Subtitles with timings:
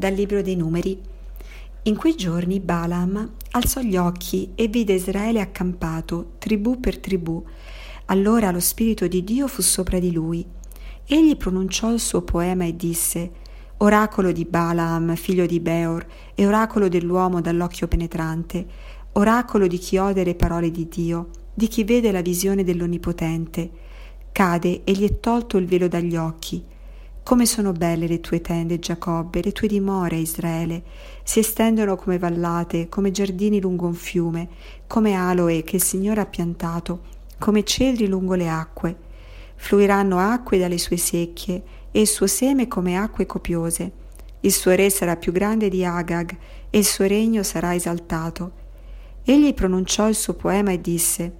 [0.00, 0.98] Dal libro dei numeri.
[1.82, 7.44] In quei giorni Balaam alzò gli occhi e vide Israele accampato, tribù per tribù.
[8.06, 10.42] Allora lo Spirito di Dio fu sopra di lui.
[11.04, 13.30] Egli pronunciò il suo poema e disse,
[13.76, 18.66] Oracolo di Balaam, figlio di Beor, e oracolo dell'uomo dall'occhio penetrante,
[19.12, 23.70] oracolo di chi ode le parole di Dio, di chi vede la visione dell'Onnipotente.
[24.32, 26.64] Cade e gli è tolto il velo dagli occhi
[27.30, 30.82] come sono belle le tue tende, Giacobbe, le tue dimore, Israele.
[31.22, 34.48] Si estendono come vallate, come giardini lungo un fiume,
[34.88, 37.02] come aloe che il Signore ha piantato,
[37.38, 38.96] come cedri lungo le acque.
[39.54, 41.62] Fluiranno acque dalle sue secchie
[41.92, 43.92] e il suo seme come acque copiose.
[44.40, 46.36] Il suo re sarà più grande di Agag
[46.68, 48.50] e il suo regno sarà esaltato.
[49.22, 51.32] Egli pronunciò il suo poema e disse: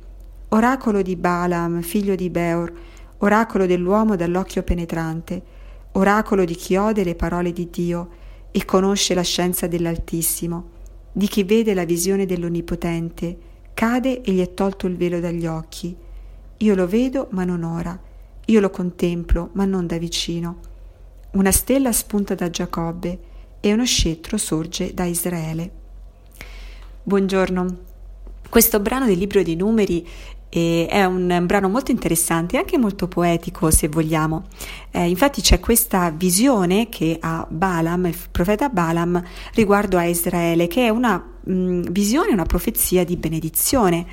[0.51, 2.73] Oracolo di Balaam, figlio di Beor,
[3.19, 5.59] oracolo dell'uomo dall'occhio penetrante
[5.93, 8.09] oracolo di chi ode le parole di Dio
[8.51, 10.79] e conosce la scienza dell'Altissimo,
[11.13, 13.39] di chi vede la visione dell'Onnipotente,
[13.75, 15.97] cade e gli è tolto il velo dagli occhi.
[16.59, 17.99] Io lo vedo ma non ora,
[18.45, 20.59] io lo contemplo ma non da vicino.
[21.33, 23.19] Una stella spunta da Giacobbe
[23.61, 25.71] e uno scettro sorge da Israele.
[27.03, 27.79] Buongiorno.
[28.49, 30.07] Questo brano del libro dei numeri
[30.51, 34.49] e è un, brano molto interessante e anche molto poetico se vogliamo.
[34.91, 39.23] Eh, infatti c'è questa visione che ha Balaam, il profeta Balaam,
[39.55, 44.07] riguardo a Israele, che è una mh, visione, una profezia di benedizione.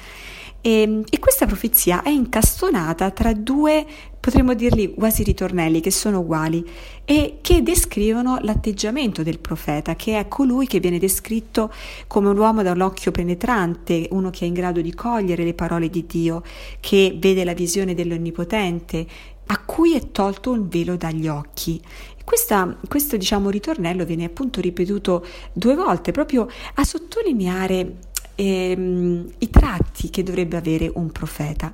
[0.68, 3.86] E, e, questa profezia è incastonata tra due,
[4.20, 6.62] potremmo dirli quasi ritornelli, che sono uguali
[7.06, 11.72] e che descrivono l'atteggiamento del profeta, che è colui che viene descritto
[12.08, 16.06] come un uomo dall'occhio penetrante, uno che è in grado di cogliere le parole di
[16.06, 16.44] Dio,
[16.82, 19.08] che vede la visione dell'Onnipotente,
[19.46, 21.82] a cui è tolto un velo dagli occhi.
[22.26, 28.00] Questa, questo diciamo, ritornello viene appunto ripetuto due volte proprio a sottolineare
[28.38, 31.74] ehm, i tratti che dovrebbe avere un profeta.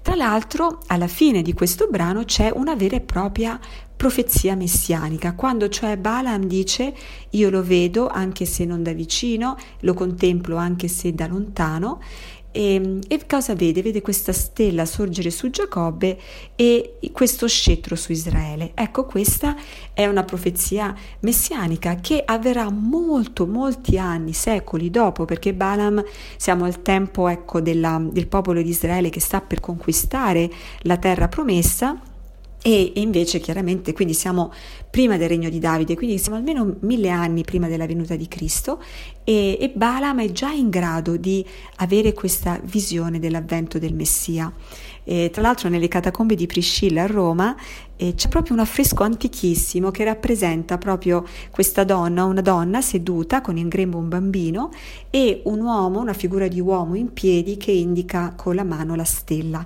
[0.00, 3.60] Tra l'altro, alla fine di questo brano c'è una vera e propria
[3.94, 6.94] profezia messianica, quando cioè Balaam dice
[7.30, 12.00] io lo vedo anche se non da vicino, lo contemplo anche se da lontano
[12.50, 13.82] e, e, cosa vede?
[13.82, 16.18] Vede questa stella sorgere su Giacobbe
[16.56, 18.72] e questo scettro su Israele.
[18.74, 19.54] Ecco, questa
[19.92, 26.02] è una profezia messianica che avverrà molto, molti anni, secoli dopo, perché Balaam
[26.36, 30.50] siamo al tempo ecco, della, del popolo di Israele che sta per conquistare
[30.82, 32.00] la terra promessa
[32.60, 34.52] e invece chiaramente quindi siamo
[34.90, 38.82] prima del regno di Davide, quindi siamo almeno mille anni prima della venuta di Cristo
[39.22, 41.44] e, e Balaam è già in grado di
[41.76, 44.52] avere questa visione dell'avvento del Messia.
[45.04, 47.56] E, tra l'altro nelle catacombe di Priscilla a Roma
[47.96, 53.56] eh, c'è proprio un affresco antichissimo che rappresenta proprio questa donna, una donna seduta con
[53.56, 54.70] in grembo un bambino
[55.10, 59.04] e un uomo, una figura di uomo in piedi che indica con la mano la
[59.04, 59.64] stella.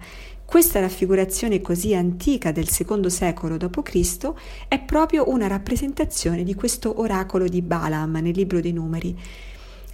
[0.53, 4.33] Questa raffigurazione così antica del secondo secolo d.C.
[4.69, 9.19] è proprio una rappresentazione di questo oracolo di Balaam nel libro dei numeri.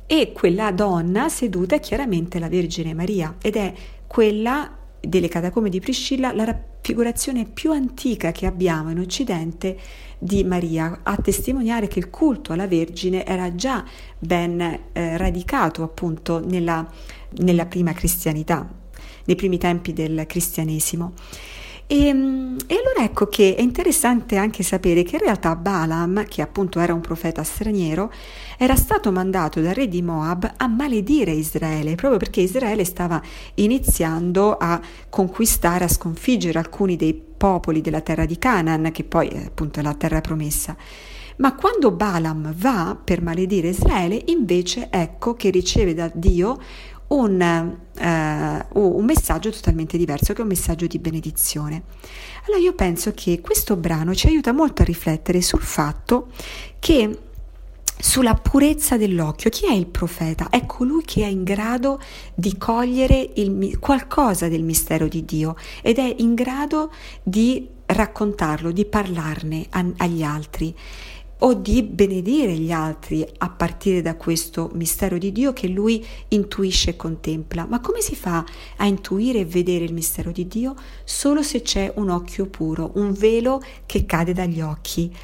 [0.04, 3.72] E quella donna seduta è chiaramente la Vergine Maria ed è
[4.08, 9.78] quella delle catacombe di Priscilla la raffigurazione più antica che abbiamo in Occidente
[10.18, 13.84] di Maria, a testimoniare che il culto alla Vergine era già
[14.18, 16.84] ben eh, radicato appunto nella,
[17.42, 18.68] nella prima cristianità,
[19.28, 21.12] nei primi tempi del cristianesimo.
[21.86, 26.42] E, ehm, e, allora ecco che è interessante anche sapere che in realtà Balaam, che
[26.42, 28.10] appunto era un profeta straniero,
[28.58, 33.20] era stato mandato dal re di Moab a maledire Israele, proprio perché Israele stava
[33.54, 39.44] iniziando a conquistare, a sconfiggere alcuni dei popoli della terra di Canaan, che poi è
[39.46, 40.76] appunto la terra promessa.
[41.36, 46.58] Ma quando Balaam va per maledire Israele, invece ecco che riceve da Dio
[47.08, 51.82] un, eh, un messaggio totalmente diverso, che è un messaggio di benedizione.
[52.46, 56.28] Allora io penso che questo brano ci aiuta molto a riflettere sul fatto
[56.78, 57.18] che
[57.98, 59.50] sulla purezza dell'occhio.
[59.50, 60.48] Chi è il profeta?
[60.48, 62.00] È colui che è in grado
[62.34, 68.84] di cogliere il, qualcosa del mistero di Dio ed è in grado di raccontarlo, di
[68.84, 70.74] parlarne a, agli altri
[71.40, 76.90] o di benedire gli altri a partire da questo mistero di Dio che lui intuisce
[76.90, 77.66] e contempla.
[77.66, 78.44] Ma come si fa
[78.76, 80.74] a intuire e vedere il mistero di Dio?
[81.04, 85.14] Solo se c'è un occhio puro, un velo che cade dagli occhi.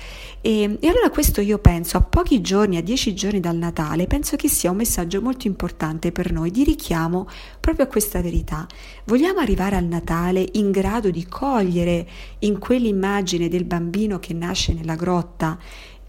[0.40, 4.37] E, e allora questo io penso, a pochi giorni, a dieci giorni dal Natale, penso
[4.37, 7.26] che sia un messaggio molto importante per noi di richiamo
[7.58, 8.66] proprio a questa verità.
[9.05, 12.06] Vogliamo arrivare al Natale in grado di cogliere
[12.40, 15.58] in quell'immagine del bambino che nasce nella grotta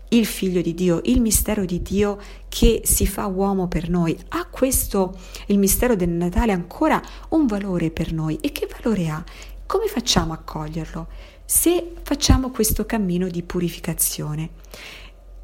[0.09, 4.17] il figlio di Dio, il mistero di Dio che si fa uomo per noi.
[4.29, 5.17] Ha questo,
[5.47, 8.37] il mistero del Natale, ancora un valore per noi?
[8.41, 9.23] E che valore ha?
[9.65, 11.07] Come facciamo a coglierlo?
[11.45, 14.49] Se facciamo questo cammino di purificazione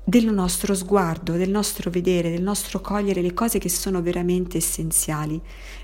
[0.04, 5.40] del nostro sguardo, del nostro vedere, del nostro cogliere le cose che sono veramente essenziali.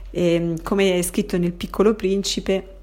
[0.10, 2.77] E, ehm, come è scritto nel piccolo principe,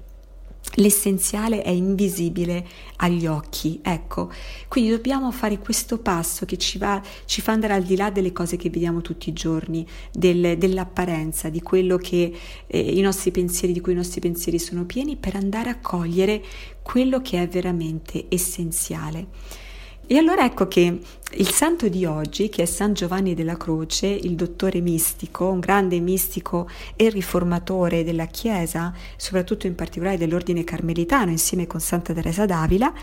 [0.73, 2.65] l'essenziale è invisibile
[2.97, 3.79] agli occhi.
[3.81, 4.31] Ecco,
[4.67, 8.31] quindi dobbiamo fare questo passo che ci, va, ci fa andare al di là delle
[8.31, 12.33] cose che vediamo tutti i giorni, del, dell'apparenza, di quello che
[12.67, 16.43] eh, i nostri pensieri, di cui i nostri pensieri sono pieni, per andare a cogliere
[16.81, 19.63] quello che è veramente essenziale.
[20.07, 20.99] E allora ecco che
[21.37, 25.99] il santo di oggi, che è San Giovanni della Croce, il dottore mistico, un grande
[25.99, 32.93] mistico e riformatore della Chiesa, soprattutto in particolare dell'ordine carmelitano, insieme con Santa Teresa d'Avila,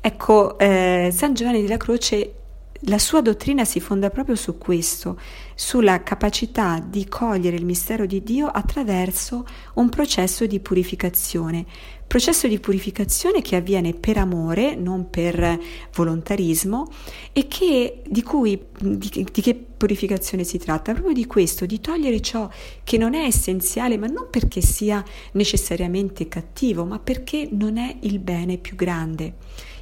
[0.00, 2.34] ecco, eh, San Giovanni della Croce
[2.86, 5.18] la sua dottrina si fonda proprio su questo,
[5.54, 11.64] sulla capacità di cogliere il mistero di Dio attraverso un processo di purificazione,
[12.06, 15.58] processo di purificazione che avviene per amore, non per
[15.94, 16.88] volontarismo
[17.32, 20.92] e che, di, cui, di, di che purificazione si tratta?
[20.92, 22.48] Proprio di questo, di togliere ciò
[22.82, 25.02] che non è essenziale, ma non perché sia
[25.32, 29.34] necessariamente cattivo, ma perché non è il bene più grande.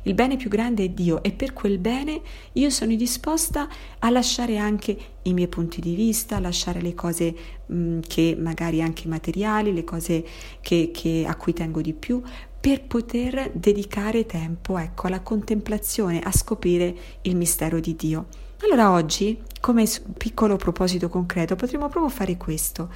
[0.05, 2.21] Il bene più grande è Dio e per quel bene
[2.55, 3.69] io sono disposta
[4.01, 7.35] a lasciare anche i miei punti di vista, lasciare le cose
[7.67, 10.25] mh, mm, che magari anche materiali, le cose
[10.61, 12.21] che, che, a cui tengo di più,
[12.61, 18.27] per poter dedicare tempo ecco, alla contemplazione, a scoprire il mistero di Dio.
[18.63, 19.85] Allora oggi, come
[20.17, 22.89] piccolo proposito concreto, potremmo proprio fare questo.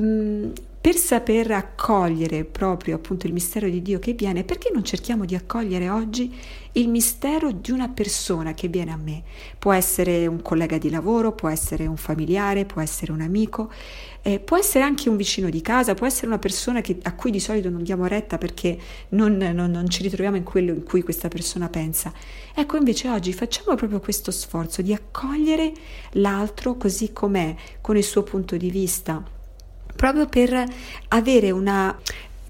[0.00, 0.50] Mm,
[0.84, 5.34] per saper accogliere proprio appunto il mistero di Dio che viene, perché non cerchiamo di
[5.34, 6.34] accogliere oggi
[6.72, 9.22] il mistero di una persona che viene a me?
[9.58, 13.72] Può essere un collega di lavoro, può essere un familiare, può essere un amico,
[14.20, 17.30] eh, può essere anche un vicino di casa, può essere una persona che, a cui
[17.30, 18.76] di solito non diamo retta perché
[19.10, 22.12] non, non, non ci ritroviamo in quello in cui questa persona pensa.
[22.54, 25.72] Ecco, invece oggi facciamo proprio questo sforzo di accogliere
[26.12, 29.32] l'altro così com'è, con il suo punto di vista
[29.94, 30.64] proprio per
[31.08, 31.96] avere una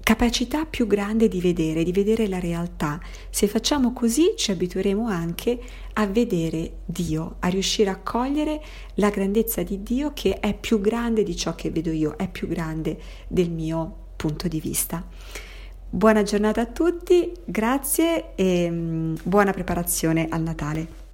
[0.05, 2.99] capacità più grande di vedere, di vedere la realtà.
[3.31, 5.59] Se facciamo così ci abitueremo anche
[5.93, 8.61] a vedere Dio, a riuscire a cogliere
[8.95, 12.47] la grandezza di Dio che è più grande di ciò che vedo io, è più
[12.47, 15.03] grande del mio punto di vista.
[15.89, 21.04] Buona giornata a tutti, grazie e mm, buona preparazione al Natale.